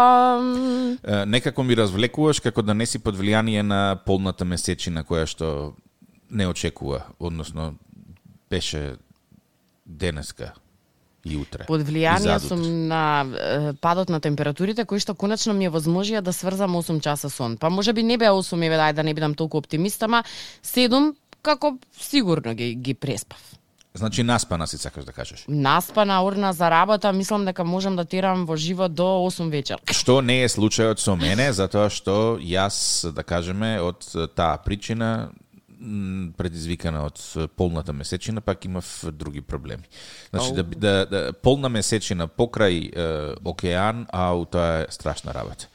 [0.00, 0.98] Um...
[1.26, 5.74] Некако ми развлекуваш како да не си под влијание на полната месечина која што
[6.30, 7.74] не очекува, односно
[8.50, 8.96] беше
[9.86, 10.54] денеска
[11.24, 11.66] и утре.
[11.68, 16.32] Под влијание сум на е, падот на температурите кои што конечно ми е возможија да
[16.32, 17.58] сврзам 8 часа сон.
[17.60, 20.24] Па може би не беа 8, еве дај да не бидам толку оптимист, ама
[20.64, 21.12] 7
[21.42, 23.59] како сигурно ги ги преспав.
[23.94, 25.44] Значи наспана си сакаш да кажеш.
[25.48, 29.82] Наспана, урна за работа, мислам дека можам да терам во живо до 8 вечер.
[29.90, 34.06] Што не е случајот со мене, затоа што јас, да кажеме, од
[34.38, 35.30] таа причина
[36.36, 37.18] предизвикана од
[37.56, 39.82] полната месечина, пак имав други проблеми.
[40.30, 45.66] Значи, да, да, да, полна месечина покрај е, океан, ау, тоа е страшна работа.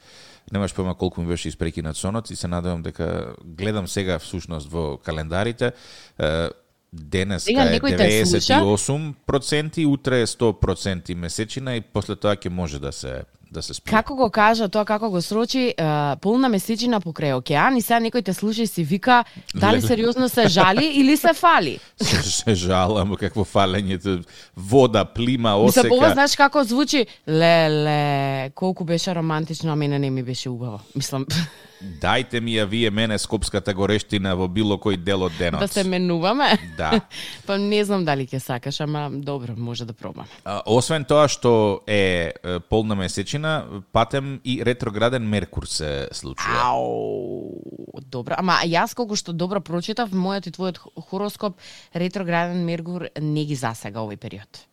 [0.52, 4.96] Немаш појма колку ми беше испрекинат сонот и се надевам дека гледам сега всушност во
[4.96, 5.72] календарите,
[6.18, 6.48] е,
[6.92, 13.62] денес е 98%, утре е 100% месечина и после тоа ќе може да се да
[13.62, 13.90] се спие.
[13.90, 15.74] Како го кажа тоа, како го срочи, е,
[16.20, 20.48] полна месечина покрај океан и сега некој те слуша и си вика дали сериозно се
[20.48, 21.78] жали или се фали.
[22.02, 24.24] Се, се жалам, какво фалење,
[24.56, 25.88] вода, плима, осека.
[25.88, 27.06] Мисля, знаеш како звучи?
[27.28, 30.80] Леле, колку беше романтично, а мене не ми беше убаво.
[30.94, 31.26] Мислам,
[31.80, 35.60] Дајте ми ја вие мене скопската горештина во било кој дел од денот.
[35.60, 36.56] Да се менуваме?
[36.78, 37.00] Да.
[37.46, 40.28] па не знам дали ќе сакаш, ама добро, може да пробаме.
[40.64, 42.32] Освен тоа што е
[42.70, 46.64] полна месечина, патем и ретрограден Меркур се случува.
[46.64, 47.60] Ау,
[48.08, 48.38] добро.
[48.38, 51.60] Ама јас колку што добро прочитав, мојот и твојот хороскоп,
[51.94, 54.64] ретрограден Меркур не ги засега овој период.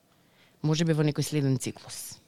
[0.63, 2.22] Може би во некој следен циклус.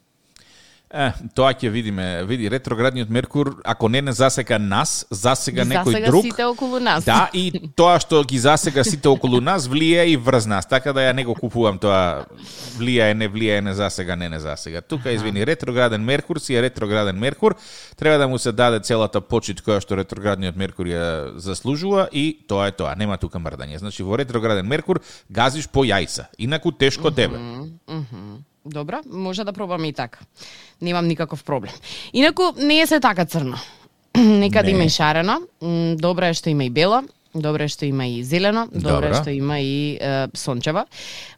[0.93, 2.23] Е, тоа ќе видиме.
[2.29, 6.23] Види, ретроградниот Меркур, ако не не засека нас, засега ги некој засега друг.
[6.23, 7.03] сите околу нас.
[7.03, 10.69] Да, и тоа што ги засега сите околу нас, влие и врз нас.
[10.69, 12.25] Така да ја не го купувам тоа
[12.77, 14.81] влијае, не влијае, не засега, не не засега.
[14.81, 17.55] Тука, извини, ретрограден Меркур си е ретрограден Меркур.
[17.97, 22.69] Треба да му се даде целата почит која што ретроградниот Меркур ја заслужува и тоа
[22.69, 22.93] е тоа.
[22.95, 23.81] Нема тука мрдање.
[23.81, 26.29] Значи, во ретрограден Меркур газиш по јајца.
[26.37, 27.37] Инаку тешко тебе.
[27.37, 27.84] Mm -hmm.
[28.65, 30.19] Добра, може да пробаме и така.
[30.81, 31.73] Немам никаков проблем.
[32.13, 33.57] Инаку не е се така црно.
[34.17, 35.39] Некаде има и шарено.
[35.95, 37.03] Добро е што има и бело.
[37.35, 40.85] Добро е што има и зелено, добро е што има и е, сончева.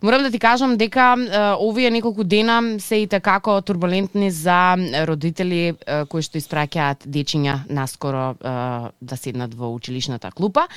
[0.01, 4.77] Морам да ти кажам дека е, овие неколку дена се и такако турбулентни за
[5.09, 8.53] родители е, кои што испраќаат дечиња наскоро е,
[9.01, 10.67] да седнат во училишната клупа,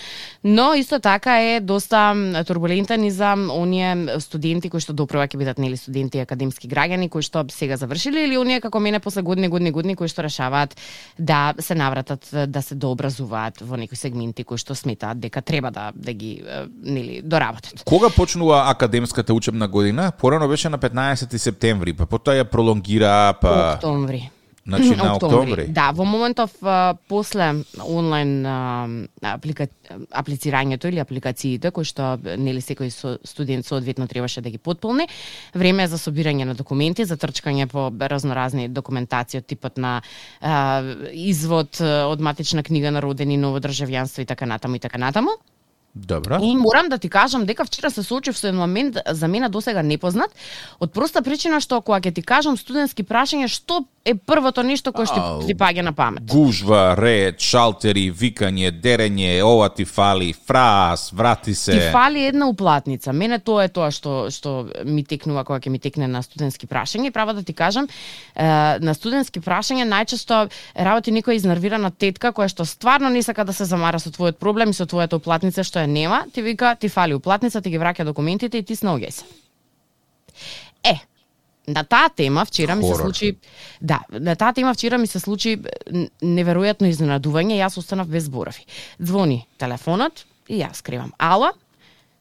[0.45, 2.17] но исто така е доста
[2.47, 7.23] турбулентен и за оние студенти кои што допрва ќе бидат нели студенти академски граѓани кои
[7.23, 10.77] што сега завршиле или оние како мене после години години години кои што решаваат
[11.19, 15.71] да се навратат да се дообразуваат во некои сегменти кои што сметаат сметаат дека треба
[15.71, 16.43] да да ги
[16.83, 17.83] нели доработат.
[17.85, 20.13] Кога почнува академската учебна година?
[20.19, 24.31] Порано беше на 15 септември, па потоа ја пролонгира па Октомври.
[24.71, 25.67] Значи на октомври.
[25.69, 28.89] Да, во моментов а, после онлайн а,
[29.35, 29.69] аплика,
[30.11, 35.09] аплицирањето или апликациите кои што нели секој со, студент соодветно требаше да ги потполни,
[35.55, 40.01] време е за собирање на документи, за трчкање по разноразни документации од типот на
[40.41, 40.83] а,
[41.13, 45.37] извод од матична книга на родени, ново државјанство и така натаму и така натаму.
[45.95, 46.39] Добро.
[46.43, 49.83] И морам да ти кажам дека вчера се соочив со еден момент за мене досега
[49.83, 50.31] непознат,
[50.79, 55.05] од проста причина што кога ќе ти кажам студентски прашања, што е првото нешто кое
[55.05, 56.25] што ти паѓа на памет?
[56.31, 61.73] Гужва, ред, шалтери, викање, дерење, ова ти фали, фраз, врати се.
[61.73, 63.13] Ти фали една уплатница.
[63.13, 67.11] Мене тоа е тоа што што ми текнува кога ќе ми текне на студентски прашања
[67.11, 67.91] и права да ти кажам,
[68.37, 70.47] на студентски прашања најчесто
[70.79, 74.71] работи некоја изнервирана тетка која што стварно не сака да се замара со твојот проблем
[74.71, 78.05] и со твојата уплатница што ја нема, ти вика ти фали уплатница, ти ги враќа
[78.05, 79.25] документите и ти снаоѓај се.
[80.85, 80.97] Е,
[81.69, 83.37] на таа тема вчера ми се случи
[83.81, 85.57] да, на таа тема вчера ми се случи
[86.23, 88.67] неверојатно изненадување, јас останав без зборови.
[88.99, 91.13] Звони телефонот и јас кривам.
[91.19, 91.53] Ала,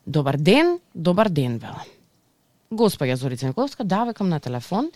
[0.05, 1.87] добар ден, добар ден, велам.
[2.71, 4.91] Господја Зорица Николовска, да, векам на телефон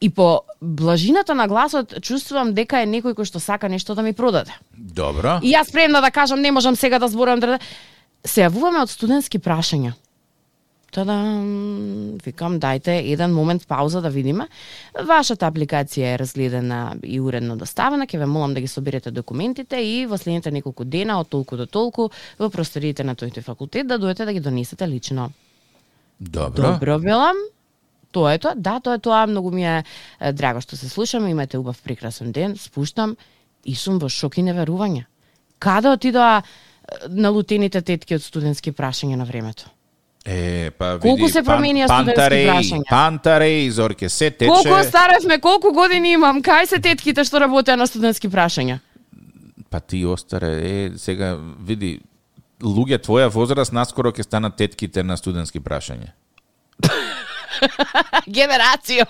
[0.00, 4.14] и по блажината на гласот чувствувам дека е некој кој што сака нешто да ми
[4.16, 4.54] продаде.
[4.72, 5.36] Добро.
[5.42, 7.58] И јас премна да кажам, не можам сега да зборам, да...
[8.24, 9.94] се јавуваме од студентски прашања.
[10.88, 11.14] Тада,
[12.24, 14.46] викам, дајте еден момент пауза да видиме.
[15.04, 20.06] Вашата апликација е разгледана и уредно доставена, ќе ве молам да ги соберете документите и
[20.08, 24.24] во следните неколку дена, од толку до толку, во просториите на тој факултет, да дојдете
[24.24, 25.30] да ги донесете лично.
[26.18, 26.72] Добро.
[26.72, 27.36] Добро, велам.
[28.10, 28.54] Тоа е тоа.
[28.56, 29.26] Да, тоа е тоа.
[29.26, 29.84] Многу ми е
[30.32, 31.30] драго што се слушаме.
[31.30, 32.56] Имате убав прекрасен ден.
[32.56, 33.16] Спуштам
[33.64, 35.04] и сум во шок и неверување.
[35.60, 36.42] Каде отидоа
[37.08, 39.68] налутените тетки од студентски прашања на времето?
[40.24, 42.88] Е, па види, Колку се променија студентски Пантареј, прашања?
[42.90, 44.50] Пантареј, Зорке, се тече.
[44.50, 48.80] Колку старевме, колку години имам, кај се тетките што работеа на студентски прашања?
[49.70, 52.00] Па ти остаре, е, сега види,
[52.60, 56.12] луѓе твоја возраст наскоро ќе станат тетките на студентски прашања.
[58.38, 59.06] Генерацијо.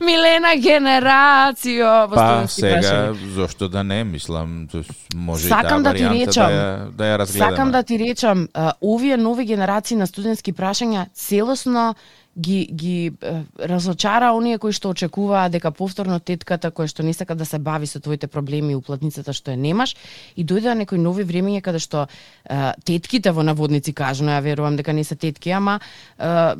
[0.00, 4.68] Милена генерацијо во Па сега, зошто да не, мислам,
[5.14, 7.50] може Сакам и таа да ти варијанта речам, да ја, да ја разгледаме.
[7.50, 8.48] Сакам да ти речам,
[8.80, 11.94] овие нови генерации на студентски прашања целосно
[12.38, 13.12] ги ги
[13.58, 17.86] разочара оние кои што очекуваа дека повторно тетката која што не сака да се бави
[17.86, 19.96] со твоите проблеми и уплатницата што ја немаш
[20.36, 24.92] и дојде некои нови времења каде што е, тетките во наводници кажано, ја верувам дека
[24.92, 25.80] не се тетки, ама
[26.18, 26.54] е,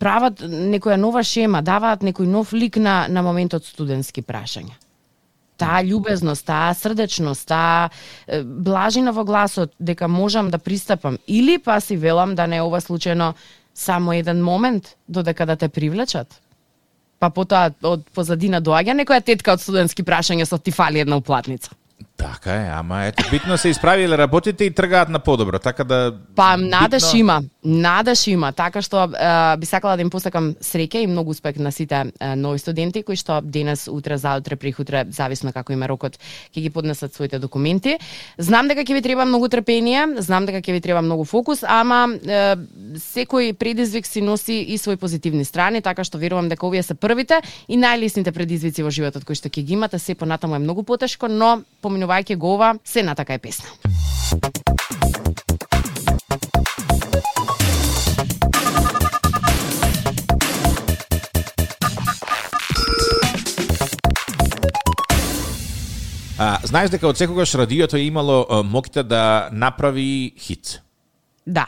[0.00, 4.72] прават некоја нова шема, даваат некој нов лик на на моментот студентски прашања.
[5.58, 7.90] Таа љубезност, таа срдечност, таа
[8.44, 12.80] блажина во гласот дека можам да пристапам или па си велам да не е ова
[12.80, 13.34] случајно
[13.78, 16.40] само еден момент додека да те привлечат.
[17.18, 21.70] Па потоа од позадина доаѓа некоја тетка од студентски прашања со ти фали една уплатница.
[22.16, 26.14] Така е, ама ето, битно се исправиле работите и тргаат на подобро, така да...
[26.34, 29.02] Па надеж битно- има, Надаш има, така што
[29.60, 33.42] би сакала да им посакам среќа и многу успех на сите нови студенти кои што
[33.44, 36.16] денес, утре, заутре, прихутре, зависно како им е рокот,
[36.48, 37.98] ќе ги поднесат своите документи.
[38.38, 42.08] Знам дека ќе ви треба многу трпение, знам дека ќе ви треба многу фокус, ама
[43.04, 47.42] секој предизвик си носи и свои позитивни страни, така што верувам дека овие се првите
[47.68, 51.28] и најлесните предизвици во животот кои што ќе ги имате, се понатаму е многу потешко,
[51.28, 53.68] но поминувајќи го ова, се на така е песна.
[66.38, 70.80] А, знаеш дека од секогаш радиото е имало а, моќта да направи хит.
[71.46, 71.66] Да.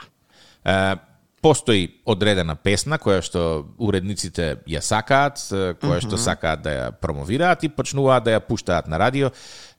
[0.64, 0.96] Е,
[1.40, 3.42] постои одредена песна која што
[3.80, 5.40] уредниците ја сакаат,
[5.80, 9.30] која што сакаат да ја промовираат и почнуваат да ја пуштаат на радио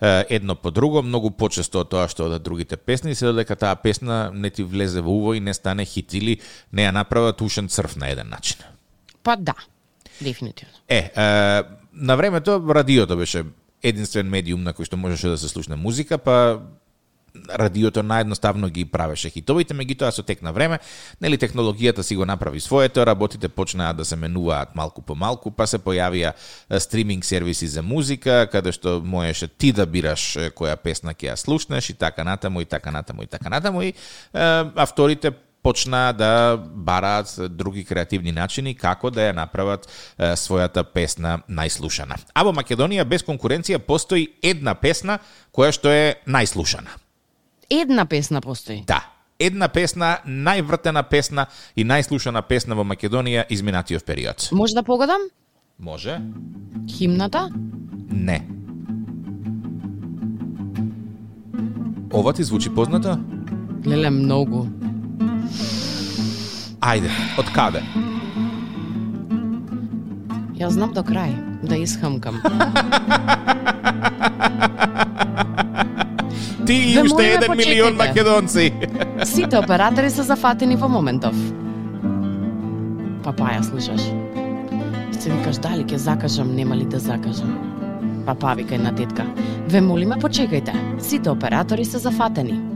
[0.02, 4.32] едно по друго, многу почесто од тоа што од другите песни, се додека таа песна
[4.34, 6.40] не ти влезе во уво и не стане хит или
[6.72, 8.58] не ја направат ушен црв на еден начин.
[9.24, 9.56] Па да,
[10.22, 10.74] дефинитивно.
[10.90, 11.64] Е, е,
[11.94, 13.44] на времето радиото беше
[13.84, 16.62] единствен медиум на кој што можеше да се слушне музика, па
[17.50, 20.80] радиото наедноставно ги правеше хитовите, меѓутоа со тек на време,
[21.22, 25.68] нели технологијата си го направи своето, работите почнаа да се менуваат малку по малку, па
[25.68, 26.34] се појавија
[26.80, 31.90] стриминг сервиси за музика, каде што можеше ти да бираш која песна ќе ја слушнеш
[31.90, 33.94] и така натаму и така натаму и така натаму и е,
[34.76, 35.32] авторите
[35.64, 42.18] почнаа да бараат други креативни начини како да ја направат е, својата песна најслушана.
[42.34, 45.20] А во Македонија без конкуренција постои една песна
[45.54, 46.98] која што е најслушана.
[47.70, 48.84] Една песна постои.
[48.88, 49.06] Да,
[49.40, 54.50] една песна, највртена песна и најслушана песна во Македонија изминатиот период.
[54.52, 55.30] Може да погодам?
[55.80, 56.20] Може?
[56.98, 57.50] Химната?
[58.10, 58.42] Не.
[62.14, 63.18] Ова ти звучи познато?
[63.88, 64.68] Леле, многу.
[66.82, 67.84] Ајде, од каде?
[70.58, 72.42] Ја знам до крај, да исхамкам.
[76.66, 78.74] Ти и Да, уште моля, еден милион македонци.
[79.24, 81.36] Сите оператори се зафатени во моментов.
[83.24, 84.08] Па па ја слушаш.
[85.20, 87.58] Се викаш дали ќе закажам, нема ли да закажам.
[88.26, 89.26] Па па вика една тетка.
[89.68, 90.74] Ве молиме почекајте.
[91.02, 92.71] Сите оператори се зафатени.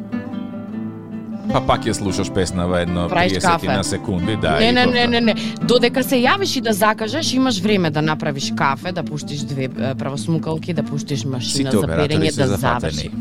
[1.52, 3.68] Па пак ја слушаш песна во едно Правиш 30 кафе.
[3.68, 4.60] на секунди, да.
[4.60, 5.36] не, не, не, не, не.
[5.62, 10.74] Додека се јавиш и да закажеш, имаш време да направиш кафе, да пуштиш две правосмукалки,
[10.74, 12.92] да пуштиш машина Сите за перење, да зафатени.
[12.92, 13.12] заврши.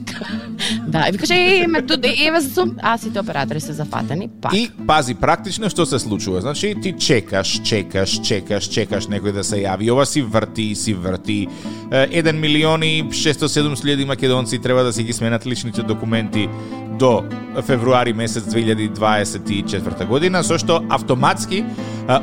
[0.88, 4.52] Да, и викаш, е, ме туде, еве сум, а сите оператори се зафатени, пак.
[4.54, 6.40] И пази практично што се случува.
[6.40, 9.90] Значи ти чекаш, чекаш, чекаш, чекаш некој да се јави.
[9.93, 11.49] Ова си врти, си врти.
[11.90, 16.49] Е, 1 милион и 607 000 македонци треба да си ги сменат личните документи
[16.98, 17.24] до
[17.62, 21.64] февруари месец 2024 година, со што автоматски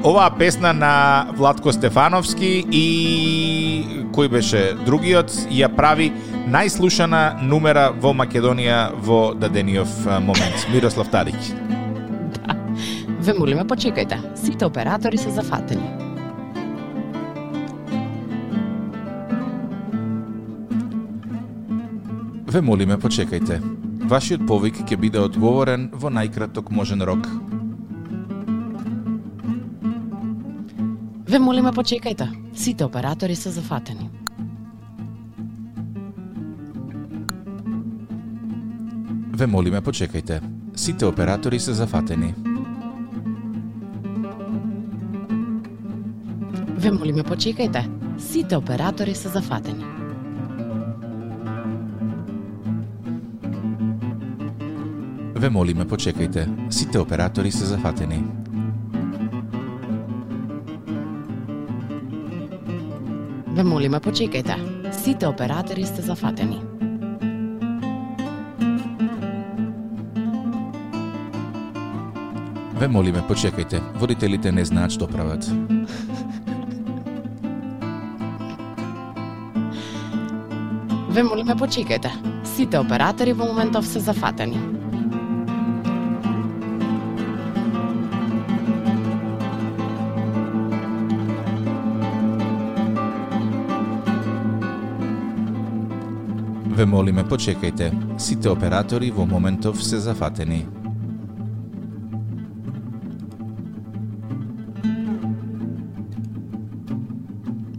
[0.03, 2.85] оваа песна на Владко Стефановски и
[4.11, 6.11] кој беше другиот ја прави
[6.51, 10.67] најслушана нумера во Македонија во дадениот момент.
[10.73, 11.51] Мирослав Тадиќ.
[13.21, 14.17] Ве молиме, почекајте.
[14.35, 15.85] Сите оператори се зафатени.
[22.51, 23.80] Ве молиме, почекајте.
[24.11, 27.29] Вашиот повик ќе биде одговорен во најкраток можен рок.
[31.31, 32.27] Ве молиме почекајте.
[32.51, 34.09] Сите оператори се зафатени.
[39.39, 40.41] Ве молиме почекајте.
[40.75, 42.33] Сите оператори се зафатени.
[46.83, 47.87] Ве молиме почекајте.
[48.19, 50.00] Сите оператори се зафатени.
[55.41, 56.43] Ве молиме почекајте.
[56.69, 58.19] Сите оператори се зафатени.
[63.55, 64.53] Ве молиме почекајте.
[64.93, 66.59] Сите оператори сте зафатени.
[72.77, 73.81] Ве молиме почекајте.
[73.97, 75.49] Водителите не знаат што прават.
[81.09, 82.13] Ве молиме почекајте.
[82.45, 84.90] Сите оператори во моментов се зафатени.
[96.81, 97.91] Ве молиме почекајте.
[98.17, 100.63] Сите оператори во моментов се зафатени.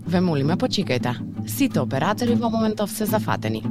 [0.07, 1.17] Ве молиме почекајте.
[1.51, 3.65] Сите оператори во моментов се зафатени.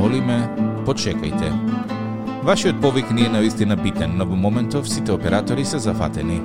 [0.00, 0.48] Молиме
[0.86, 1.52] почекајте.
[2.42, 6.40] Вашиот повик не е наистина битен, но во моментов сите оператори се зафатени.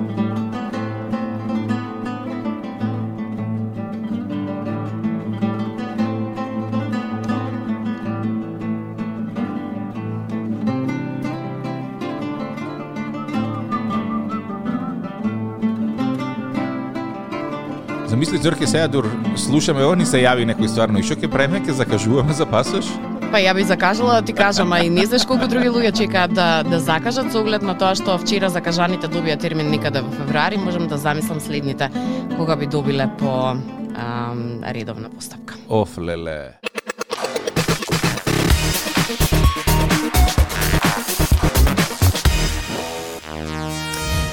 [18.06, 21.64] Замисли Зорке сега дур слушаме ово ни се јави некој стварно и што ќе преме,
[21.64, 23.15] ќе закажуваме за пасош?
[23.30, 26.32] Па ја би закажала да ти кажам, а и не знаеш колку други луѓе чекаат
[26.34, 30.56] да да закажат со оглед на тоа што вчера закажаните добија термин некаде во февруари,
[30.56, 31.90] можам да замислам следните
[32.36, 33.56] кога би добиле по
[33.96, 35.54] ам, редовна постапка.
[35.68, 36.54] Оф, леле.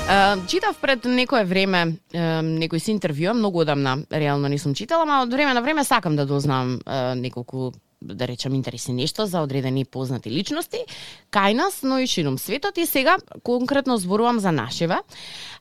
[0.04, 5.04] Uh, читав пред некое време uh, некој си интервју, многу одамна реално не сум читала,
[5.04, 7.72] ама од време на време сакам да дознам uh, неколку
[8.04, 10.84] да речам интереси нешто за одредени познати личности
[11.32, 15.02] кај нас, но и ширум светот и сега конкретно зборувам за нашева.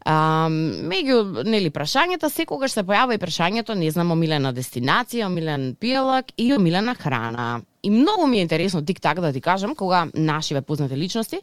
[0.04, 6.34] А, меѓу нели прашањата секогаш се појавува и прашањето не знам омилена дестинација, омилен пијалак
[6.37, 7.62] и омилена храна.
[7.82, 11.40] И многу ми е интересно тик-так да ти кажам кога нашиве познати личности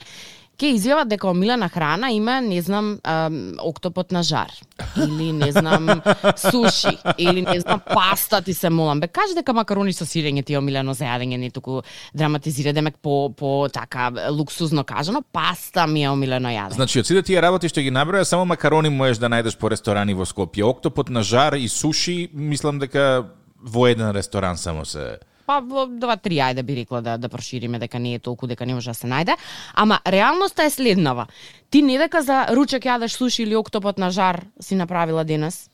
[0.59, 4.51] ќе изјават дека омилена храна има, не знам, ам, октопот на жар.
[4.97, 6.01] Или, не знам,
[6.35, 6.97] суши.
[7.17, 8.99] Или, не знам, паста ти се молам.
[8.99, 11.81] Бе, кажи дека макарони со сирење ти е омилено за јадење, не туку
[12.13, 16.79] драматизира, демек по, по така луксузно кажано, паста ми е омилено јадење.
[16.81, 20.13] Значи, од сите тие работи што ги наброја, само макарони можеш да најдеш по ресторани
[20.13, 20.67] во Скопје.
[20.67, 23.31] Октопот на жар и суши, мислам дека
[23.63, 25.19] во еден ресторан само се
[25.49, 28.93] па два-три ајде би рекла да да прошириме дека не е толку дека не може
[28.93, 29.37] да се најде,
[29.73, 31.25] ама реалноста е следнава.
[31.69, 35.69] Ти не дека за ручек јадеш суши или октопот на жар си направила денес,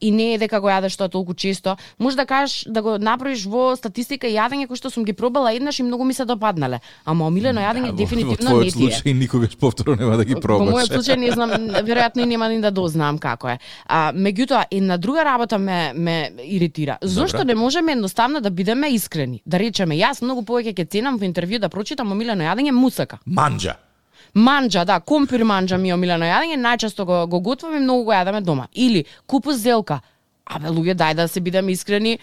[0.00, 3.44] и не е дека го јадеш тоа толку често, може да кажеш да го направиш
[3.44, 6.80] во статистика јадење кои што сум ги пробала еднаш и многу ми се допаднале.
[7.04, 8.90] Ама омилено јадење Да, во- дефинитивно во не твојот ти е.
[8.90, 10.68] случај никогаш повторно нема да ги Во пробаш.
[10.68, 11.50] мојот случај не знам,
[11.82, 13.58] веројатно и нема ни да дознам како е.
[13.86, 16.98] А, меѓутоа, една друга работа ме, ме иритира.
[17.02, 17.44] Зошто Добра.
[17.44, 19.42] не можеме едноставно да бидеме искрени?
[19.46, 23.18] Да речеме, јас многу повеќе ќе ценам во интервју да прочитам омилено јадење мусака.
[23.26, 23.74] Манџа.
[24.34, 28.12] Манџа, да, компир манџа ми е омилено јадење, најчесто го, го готвам и многу го
[28.12, 28.68] јадеме дома.
[28.74, 30.00] Или купус зелка.
[30.46, 32.18] Абе, луѓе, дај да се бидеме искрени,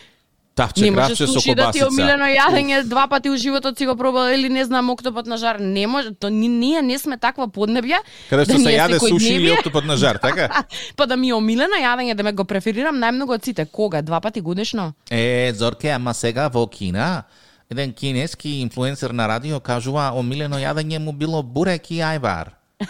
[0.58, 4.34] Тавче не може суши да ти омилено јадење, два пати у животот си го пробала
[4.34, 5.60] или не знам октопот на жар.
[5.60, 8.00] Не може, то ни- ние не сме таква поднебја.
[8.30, 10.64] Каде што да се јаде суши или октопот на жар, така?
[10.98, 13.66] па да ми е омилено јадење, да ме го преферирам најмногу од сите.
[13.66, 14.02] Кога?
[14.02, 14.94] Два пати годишно?
[15.12, 17.24] Е, Зорке, ама сега во Кина,
[17.71, 22.53] еден кинески инфлуенсер на радио кажува омилено јадење му било бурек и ајвар.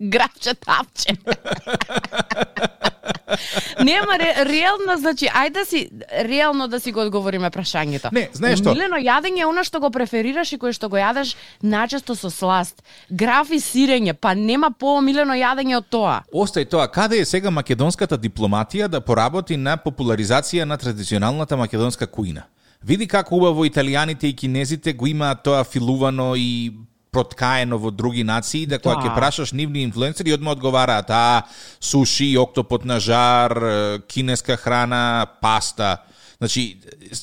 [0.00, 1.16] Гравче тапче.
[3.84, 5.88] Нема ре, реално, значи, ајде да си
[6.28, 8.12] реално да си го одговориме прашањето.
[8.12, 8.74] Не, знаеш што?
[8.74, 12.82] Милено јадење е она што го преферираш и кое што го јадеш начесто со сласт.
[13.10, 16.18] Граф и сирење, па нема поомилено јадење од тоа.
[16.32, 22.46] Остај тоа, каде е сега македонската дипломатија да поработи на популаризација на традиционалната македонска куина?
[22.84, 26.72] Види како убаво италијаните и кинезите го имаат тоа филувано и
[27.16, 29.08] проткаено во други нации, да кога Да.
[29.08, 31.42] ќе прашаш нивни инфлуенсери, одма одговараат, а,
[31.80, 33.52] суши, октопот на жар,
[34.08, 36.02] кинеска храна, паста.
[36.38, 36.76] Значи,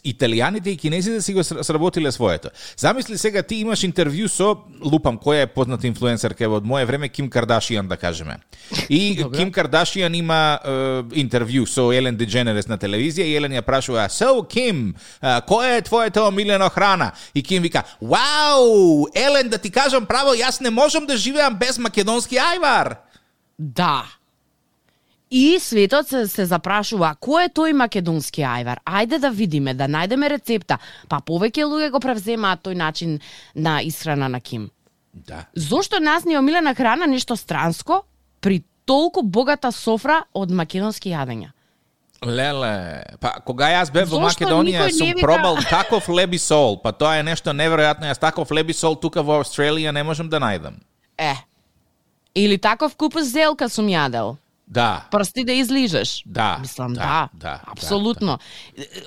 [0.05, 2.50] италијаните и кинезите си го сработиле своето.
[2.77, 7.29] Замисли сега ти имаш интервју со, лупам, која е позната инфлуенсерка од мое време, Ким
[7.29, 8.39] Кардашијан, да кажеме.
[8.89, 10.70] И Ким Кардашијан има е,
[11.22, 16.25] интервју со Елен Дедженерес на телевизија и Елен ја прашува, So, Ким, која е твоето
[16.27, 17.12] омилена храна?
[17.36, 21.77] И Ким вика, Вау, Елен, да ти кажам право, јас не можам да живеам без
[21.77, 22.96] македонски ајвар.
[23.60, 24.05] Да.
[25.33, 28.83] И светот се, се запрашува, кој е тој македонски ајвар?
[28.85, 30.77] Ајде да видиме, да најдеме рецепта.
[31.09, 33.15] Па повеќе луѓе го превземаат тој начин
[33.55, 34.69] на исхрана на Ким.
[35.13, 35.47] Да.
[35.55, 38.03] Зошто нас ни омилена храна нешто странско
[38.41, 41.49] при толку богата софра од македонски јадења?
[42.21, 46.91] Леле, па кога јас бев во Македонија сум вика- пробал таков леб и сол, па
[46.93, 50.37] тоа е нешто неверојатно, јас таков леб и сол тука во Австралија не можам да
[50.39, 50.77] најдам.
[51.17, 51.35] Е.
[52.35, 54.37] Или таков купус зелка сум јадел.
[54.74, 55.06] Да.
[55.12, 56.24] Прсти да излижеш.
[56.25, 57.30] Да, Мислам, да, да.
[57.34, 58.39] да, Апсолутно.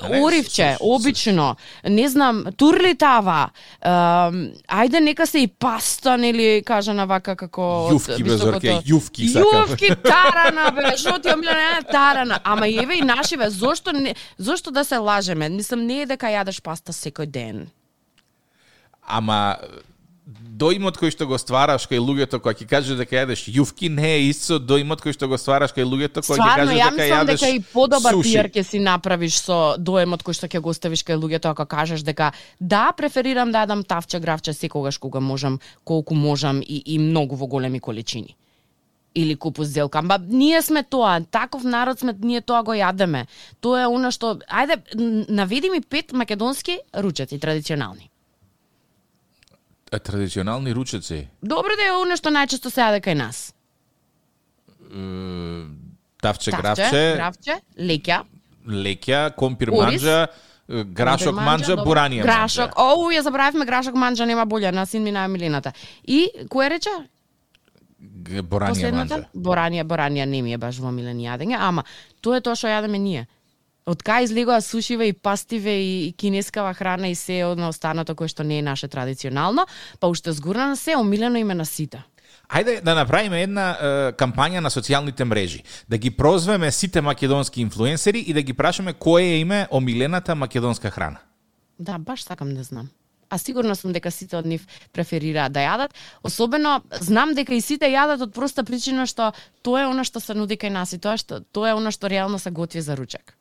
[0.03, 3.51] А не, Оривче, обично, не знам, турлитава,
[3.83, 4.37] ем,
[4.71, 7.89] ајде нека се и паста, нели, кажана вака како...
[7.93, 9.67] Јувки, бе, високото- Зорке, јувки сакам.
[9.67, 12.39] Јувки, тарана, бе, што ти омилена тарана.
[12.45, 15.49] Ама еве и наши, бе, зошто, не, зошто да се лажеме?
[15.49, 17.67] Мислам, не е дека јадеш паста секој ден.
[19.09, 19.57] Ама
[20.26, 24.23] доимот кој што го ствараш кај луѓето кои ќе кажеш дека јадеш јувки не е
[24.26, 27.61] исто доимот кој што го ствараш кај луѓето кои ќе ја дека јадеш дека и
[27.71, 31.68] подобар пиар ќе си направиш со доемот кој што ќе го оставиш кај луѓето ако
[31.71, 36.99] кажеш дека да, преферирам да јадам тавче гравче секогаш кога можам, колку можам и, и
[36.99, 38.35] многу во големи количини
[39.14, 40.02] или купус зелка.
[40.02, 43.25] Ба, ние сме тоа, таков народ сме, ние тоа го јадеме.
[43.64, 44.76] Тоа е она што, ајде,
[45.33, 48.11] наведи ми пет македонски ручеци традиционални.
[49.90, 51.28] Традиционални ручеци.
[51.43, 53.55] Добро да е она што најчесто се јаде кај нас.
[54.90, 55.66] Е,
[56.23, 58.25] Тавче, гравче, гравче, леќа,
[58.66, 60.26] леќа, компир манџа,
[60.66, 62.75] грашок манџа, буранија Грашок.
[62.83, 65.73] Оу, ја забравивме грашок манџа, нема болја, на син ми на милената.
[66.02, 66.90] И кој рече?
[68.50, 69.23] Последната?
[69.23, 69.31] манџа.
[69.35, 71.87] Боранија, боранија не ми е баш во милени јадење, ама
[72.21, 73.26] тоа е тоа што јадеме ние.
[73.87, 78.17] Од кај излегува сушиве и пастиве и, и кинескава храна и се од на останато
[78.19, 79.63] кое што не е наше традиционално,
[80.03, 82.03] па уште згурна на се, омилено име на сите.
[82.51, 88.25] Ајде да направиме една е, кампања на социјалните мрежи, да ги прозвеме сите македонски инфлуенсери
[88.27, 91.23] и да ги прашаме кој е име омилената македонска храна.
[91.79, 92.91] Да, баш сакам да знам.
[93.31, 95.95] А сигурно сум дека сите од нив преферираат да јадат.
[96.27, 99.31] Особено знам дека и сите јадат од проста причина што
[99.63, 102.11] тоа е она што се нуди кај нас и тоа што тоа е она што
[102.11, 103.37] реално се готви за ручек.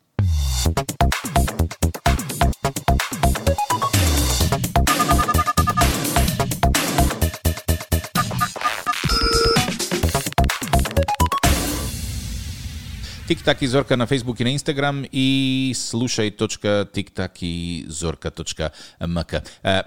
[13.28, 17.86] Тик-так и Зорка на Facebook и на Instagram и слушај.тиктак и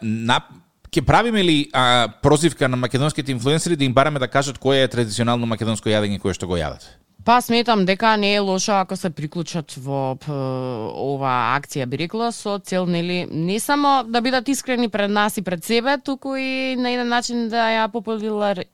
[0.03, 0.41] На
[0.91, 4.89] Ке правиме ли а, прозивка на македонските инфлуенсери да им бараме да кажат кој е
[4.89, 7.08] традиционално македонско јадење кое што го јадат?
[7.29, 12.31] Па сметам дека не е лошо ако се приклучат во п, ова акција би рекла
[12.33, 16.77] со цел нели не само да бидат искрени пред нас и пред себе, туку и
[16.81, 18.65] на еден начин да ја популар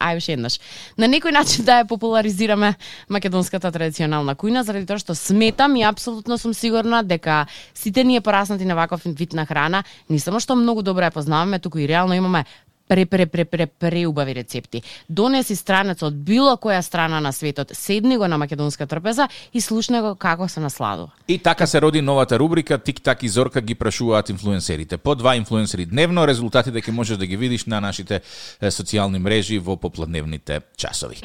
[0.00, 0.56] ај уште еднаш.
[0.96, 2.72] На некој начин да ја популаризираме
[3.12, 7.44] македонската традиционална кујна заради тоа што сметам и апсолутно сум сигурна дека
[7.74, 11.60] сите ние пораснати на ваков вид на храна не само што многу добро ја познаваме,
[11.60, 12.46] туку и реално имаме
[12.90, 14.82] пре пре пре пре пре убави рецепти.
[15.08, 20.00] Донеси странец од било која страна на светот, седни го на македонска трпеза и слушне
[20.02, 21.14] го како се насладува.
[21.28, 24.96] И така се роди новата рубрика Тик-так и Зорка ги прашуваат инфлуенсерите.
[24.96, 28.20] По два инфлуенсери дневно, резултатите ќе можеш да ги видиш на нашите
[28.60, 31.22] социјални мрежи во попладневните часови.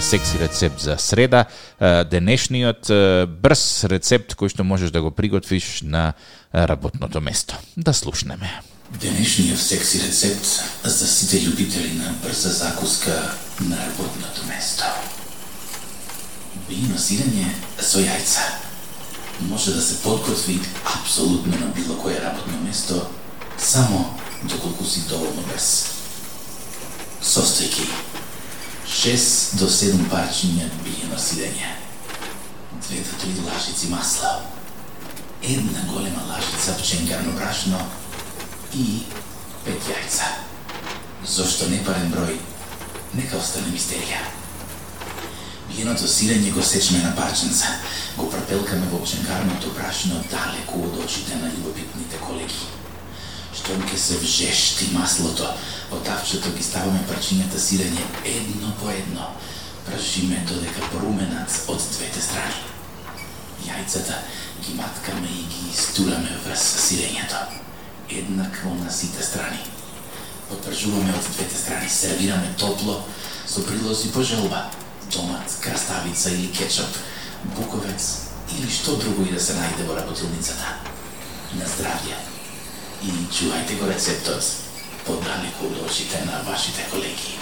[0.00, 1.44] Секси рецепт за среда,
[1.80, 2.88] денешниот
[3.28, 6.14] брз рецепт кој што можеш да го приготвиш на
[6.52, 7.58] работното место.
[7.76, 8.48] Да слушнеме.
[9.00, 10.46] Денешниот секси рецепт
[10.84, 13.12] за сите љубители на брза закуска
[13.60, 14.84] на работното место.
[16.68, 17.48] Бино сирење
[17.80, 18.44] со јајца
[19.50, 23.10] може да се подготви апсолутно на било кое работно место
[23.58, 25.86] само доколку си доволно брз.
[27.22, 27.88] Состојки
[28.88, 31.70] 6 до 7 парчиња биено сирење,
[32.90, 34.42] 2 до 3 лажици масло,
[35.42, 37.80] една голема лажица пченкарно брашно
[38.74, 39.02] и
[39.64, 40.28] пет јајца.
[41.24, 42.36] Зошто не парен број?
[43.14, 44.20] Нека остане мистерија.
[45.68, 47.78] Биеното сирење го сечме на парченца,
[48.16, 52.83] го пропелкаме во пченкарното брашно далеко од очите на љубопитните колеги.
[53.54, 55.46] Штом ке се вжешти маслото,
[55.90, 59.28] во тавчето ги ставаме парчињата сирење едно по едно.
[59.86, 62.64] Прашиме додека поруменат од двете страни.
[63.68, 64.18] Јајцата
[64.64, 67.44] ги маткаме и ги истураме врз сирењето.
[68.10, 69.62] Еднакво на сите страни.
[70.50, 73.04] Подпржуваме од двете страни, сервираме топло,
[73.46, 74.66] со прилози по желба.
[75.12, 76.90] Томат, краставица или кетчуп,
[77.56, 78.12] буковец
[78.58, 80.78] или што друго и да се најде во работилницата.
[81.54, 82.33] На здравје.
[83.04, 84.46] И чувајте го рецептот
[85.04, 87.36] подалеку од очите на вашите колеги.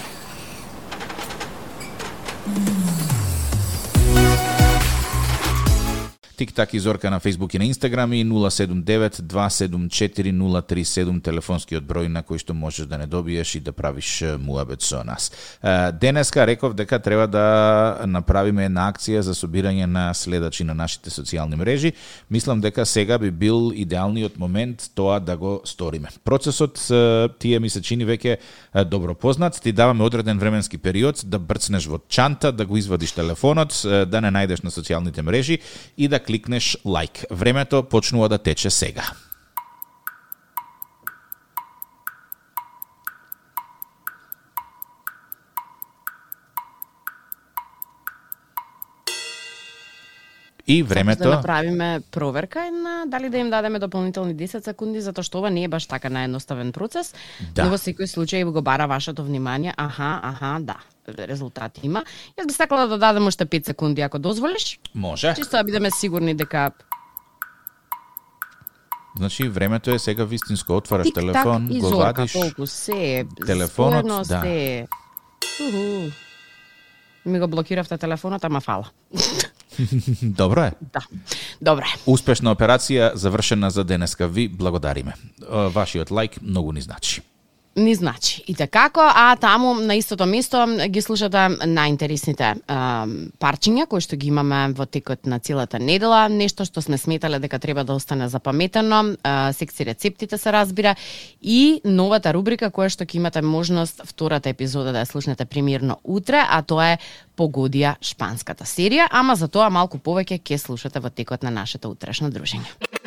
[6.37, 12.55] Тик-так и Зорка на Facebook и на Instagram и 079-274-037 телефонскиот број на кој што
[12.55, 15.33] можеш да не добиеш и да правиш муабет со нас.
[16.01, 21.57] Денеска реков дека треба да направиме една акција за собирање на следачи на нашите социјални
[21.57, 21.93] мрежи.
[22.31, 26.09] Мислам дека сега би бил идеалниот момент тоа да го сториме.
[26.25, 26.93] Процесот
[27.39, 28.37] тие ми се чини веќе
[28.85, 29.61] добро познат.
[29.63, 34.31] Ти даваме одреден временски период да брцнеш во чанта, да го извадиш телефонот, да не
[34.31, 35.59] најдеш на социјалните мрежи
[35.99, 37.25] и да кликнеш лайк.
[37.31, 39.05] Времето почнува да тече сега.
[50.67, 51.23] И времето...
[51.23, 55.65] Да направиме проверка на дали да им дадеме дополнителни 10 секунди, затоа што ова не
[55.65, 57.15] е баш така наедноставен процес,
[57.53, 57.65] Да.
[57.67, 59.75] но во секој случај го бара вашето внимание.
[59.77, 60.79] Аха, аха, да,
[61.09, 62.05] резултат има.
[62.39, 65.35] Јас би сакала да дадем уште 5 секунди, ако дозволиш, Може.
[65.35, 66.71] чисто да бидеме сигурни дека
[69.17, 70.77] Значи, времето е сега вистинско.
[70.77, 72.33] Отвараш тик телефон, так го зорка, вадиш.
[72.33, 74.41] толку се, телефонот, да.
[74.41, 74.87] се.
[75.69, 76.11] Уху.
[77.27, 78.89] Ми го блокиравте телефонот, ама фала.
[80.23, 80.73] Добро е.
[80.93, 81.01] Да.
[81.63, 81.85] Добре.
[82.07, 84.29] Успешна операција завршена за денеска.
[84.29, 85.15] Ви благодариме.
[85.43, 87.23] Е, Вашиот лайк многу ни значи.
[87.77, 88.43] Не значи.
[88.47, 92.51] И како, а таму на истото место ги слушате најинтересните
[93.41, 97.59] парчиња кои што ги имаме во текот на целата недела, нешто што сме сметале дека
[97.59, 100.97] треба да остане запаметено, а, секси рецептите се разбира
[101.41, 106.45] и новата рубрика која што ќе имате можност втората епизода да ја слушнете премиерно утре,
[106.45, 106.99] а тоа е
[107.37, 112.29] Погодија шпанската серија, ама за тоа малку повеќе ќе слушате во текот на нашето утрешно
[112.29, 113.01] дружење.